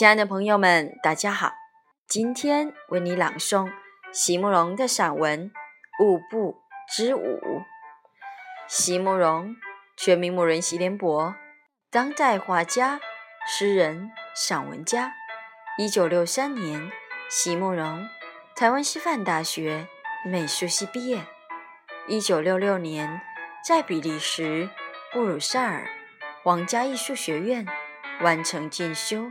[0.00, 1.52] 亲爱的朋友们，大家好！
[2.08, 3.70] 今天为你朗诵
[4.10, 5.50] 席慕容的散文
[6.02, 6.56] 《物部
[6.88, 7.20] 之舞》。
[8.66, 9.54] 席慕容，
[9.98, 11.34] 全名慕人席联博，
[11.90, 12.98] 当代画家、
[13.46, 15.12] 诗人、散文家。
[15.76, 16.90] 一九六三年，
[17.28, 18.08] 席慕容
[18.56, 19.86] 台湾师范大学
[20.24, 21.26] 美术系毕业。
[22.08, 23.20] 一九六六年，
[23.62, 24.70] 在比利时
[25.12, 25.86] 布鲁塞尔
[26.42, 27.66] 皇家艺术学院
[28.22, 29.30] 完成进修。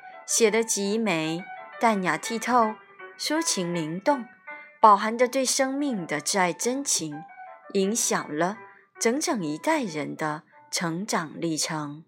[0.25, 1.43] 写得极美、
[1.79, 2.75] 淡雅剔透、
[3.17, 4.25] 抒情灵动，
[4.79, 7.21] 饱含着对生命的挚爱真情，
[7.73, 8.57] 影响了
[8.99, 12.05] 整整一代人的成长历程。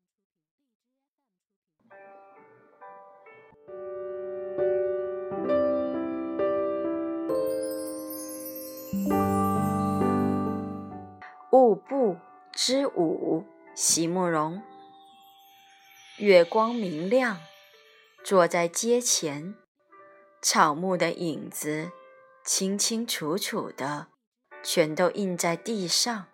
[11.52, 12.17] 雾部
[12.52, 14.64] 之舞，席慕容。
[16.17, 17.38] 月光明亮。
[18.23, 19.53] 坐在街前，
[20.41, 21.91] 草木的影子
[22.45, 24.07] 清清楚楚的，
[24.63, 26.27] 全都印在地上。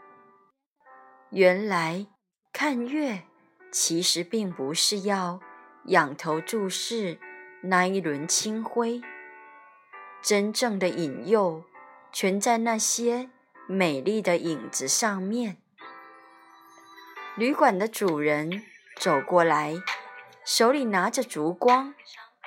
[1.31, 2.05] 原来
[2.53, 3.23] 看月，
[3.71, 5.39] 其实并不是要
[5.85, 7.17] 仰头注视
[7.63, 9.01] 那一轮清辉，
[10.21, 11.63] 真正的引诱
[12.11, 13.31] 全在那些
[13.67, 15.57] 美丽的影子上面。
[17.35, 18.64] 旅馆的主人
[18.99, 19.73] 走过来。
[20.52, 21.93] 手里拿着烛光，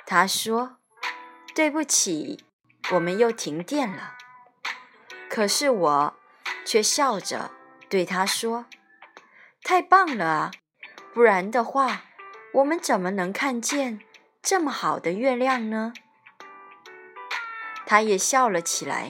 [0.05, 0.75] 他说
[1.55, 2.43] ：“对不起，
[2.91, 4.17] 我们又停电了。”
[5.31, 6.13] 可是我
[6.65, 7.51] 却笑着
[7.87, 8.65] 对他说
[9.63, 10.51] ：“太棒了啊！
[11.13, 12.01] 不然的话，
[12.55, 14.01] 我们怎么能看见
[14.41, 15.93] 这么好的月亮呢？”
[17.87, 19.09] 他也笑了起来。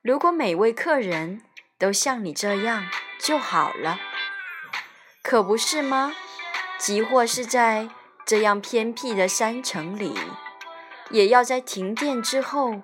[0.00, 1.42] 如果每位客人
[1.76, 2.86] 都像你这样
[3.18, 3.98] 就好了，
[5.24, 6.14] 可不是吗？
[6.78, 7.88] 即或是在……
[8.32, 10.18] 这样偏僻的山城里，
[11.10, 12.80] 也要在停电之后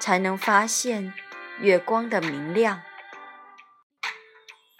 [0.00, 1.12] 才能发现
[1.60, 2.80] 月光的明亮。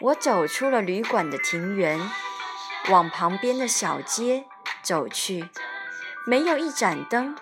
[0.01, 2.01] 我走出了旅馆的庭园，
[2.89, 4.47] 往旁边的小街
[4.81, 5.51] 走去。
[6.27, 7.37] 没有一盏灯，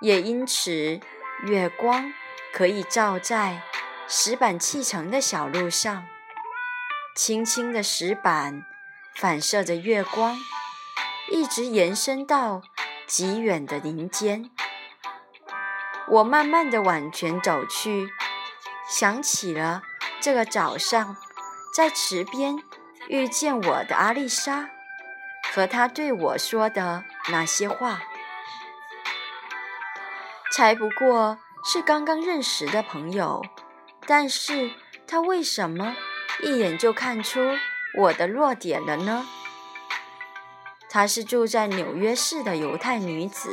[0.00, 1.00] 也因此
[1.42, 2.14] 月光
[2.54, 3.60] 可以照在
[4.08, 6.06] 石板砌成的小路上，
[7.14, 8.64] 轻轻的石板
[9.14, 10.38] 反射着月光。
[11.30, 12.62] 一直延伸到
[13.06, 14.50] 极远的林间。
[16.08, 18.10] 我慢慢的往前走去，
[18.88, 19.82] 想起了
[20.20, 21.16] 这个早上
[21.74, 22.58] 在池边
[23.08, 24.68] 遇见我的阿丽莎，
[25.52, 28.00] 和她对我说的那些话。
[30.52, 33.44] 才不过是刚刚认识的朋友，
[34.04, 34.72] 但是
[35.06, 35.94] 她为什么
[36.42, 37.40] 一眼就看出
[37.96, 39.24] 我的弱点了呢？
[40.92, 43.48] 她是住在纽约市的犹太女子，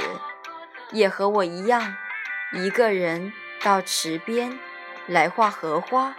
[0.92, 1.96] 也和我一样，
[2.54, 3.32] 一个人
[3.62, 4.58] 到池边
[5.06, 6.16] 来画荷花。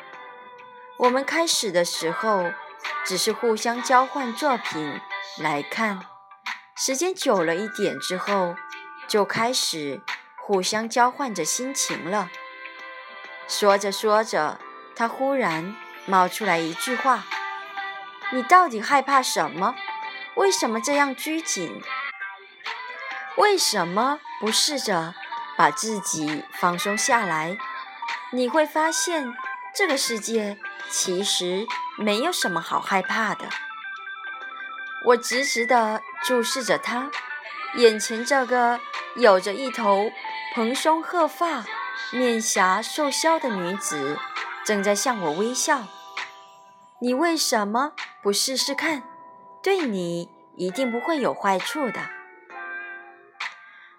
[0.96, 2.52] 我们开始的时候
[3.04, 5.00] 只是互相交换作品
[5.38, 6.00] 来看，
[6.76, 8.54] 时间久了一点之后，
[9.08, 10.00] 就开始
[10.36, 12.30] 互相交换着心情了。
[13.48, 14.60] 说着说着，
[14.94, 15.74] 她忽然
[16.06, 17.24] 冒出来一句话
[18.30, 19.74] ：“你到底害怕什么？”
[20.38, 21.82] 为什么这样拘谨？
[23.36, 25.12] 为什么不试着
[25.56, 27.58] 把自己放松下来？
[28.30, 29.34] 你会发现，
[29.74, 30.56] 这个世界
[30.88, 31.66] 其实
[31.96, 33.48] 没有什么好害怕的。
[35.06, 37.10] 我直直地注视着她，
[37.74, 38.78] 眼前这个
[39.16, 40.12] 有着一头
[40.54, 41.64] 蓬松褐发、
[42.12, 44.16] 面颊瘦削的女子，
[44.64, 45.82] 正在向我微笑。
[47.00, 47.92] 你为什么
[48.22, 49.02] 不试试看？
[49.68, 52.08] 对你一定不会有坏处的。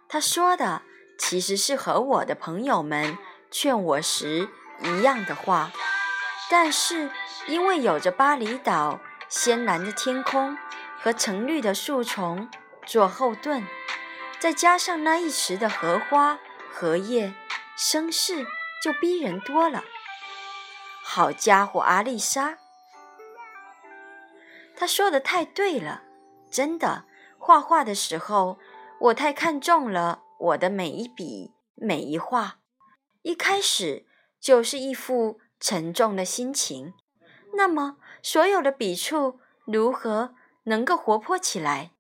[0.07, 0.81] 他说的
[1.15, 3.15] 其实是和我的朋友们
[3.51, 4.49] 劝我时
[4.81, 5.71] 一样的话，
[6.49, 7.11] 但是
[7.45, 10.57] 因为有着巴厘岛鲜蓝的天空
[10.99, 12.49] 和成绿的树丛
[12.87, 13.67] 做后盾，
[14.39, 16.39] 再加上那一池的荷花
[16.73, 17.35] 荷叶，
[17.77, 18.43] 声势
[18.81, 19.83] 就逼人多了。
[21.03, 22.57] 好家伙，阿丽莎！
[24.79, 26.03] 他说的太对了，
[26.49, 27.03] 真的。
[27.37, 28.57] 画画的时候，
[29.01, 32.59] 我太看重了我的每一笔每一画，
[33.23, 34.05] 一开始
[34.39, 36.93] 就是一副沉重的心情。
[37.55, 40.33] 那么，所有的笔触如何
[40.63, 41.91] 能够活泼起来？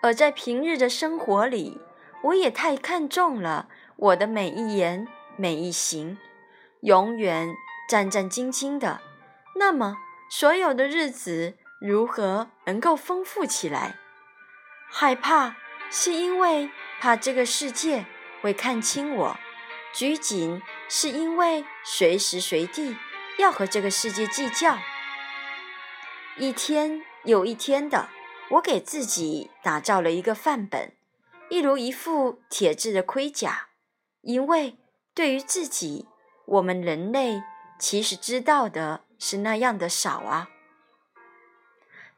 [0.00, 1.78] 而在平日的生活里，
[2.24, 6.16] 我也太看重了我的每一言每一行，
[6.80, 7.54] 永远
[7.92, 9.02] 战战兢兢的。
[9.56, 9.98] 那么，
[10.30, 13.98] 所有的日子如何能够丰富起来？
[14.90, 15.56] 害怕
[15.90, 16.70] 是因为
[17.02, 18.06] 怕这个世界
[18.40, 19.36] 会看清我，
[19.92, 22.96] 拘谨是因为随时随地
[23.38, 24.78] 要和这个世界计较，
[26.38, 28.08] 一天又一天的。
[28.52, 30.94] 我给自己打造了一个范本，
[31.50, 33.68] 一如一副铁制的盔甲，
[34.22, 34.78] 因为
[35.12, 36.08] 对于自己，
[36.46, 37.42] 我们人类
[37.82, 40.48] 其实知道的是那样的少啊。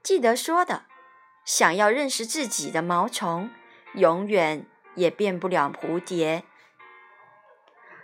[0.03, 0.85] 记得说的，
[1.47, 3.51] 想要认识自己的毛虫，
[3.95, 6.45] 永远也变不了蝴蝶。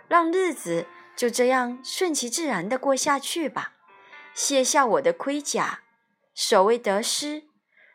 [0.07, 3.73] 让日子就这样顺其自然的过下去吧，
[4.33, 5.81] 卸下我的盔甲，
[6.33, 7.43] 所谓得失。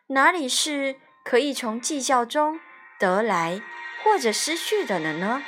[0.07, 2.61] 哪里是可以从计较中
[2.97, 3.61] 得来
[4.01, 5.43] 或者失去的了呢？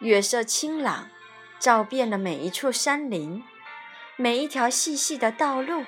[0.00, 1.08] 月色清朗，
[1.62, 3.44] 照遍了每一处山林，
[4.16, 5.84] 每一条细细的道路，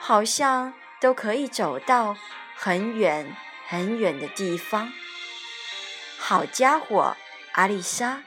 [0.00, 2.16] 好像都可以走到
[2.56, 3.36] 很远
[3.68, 4.92] 很远的地方。
[6.18, 7.16] 好家伙，
[7.52, 8.24] 阿丽莎！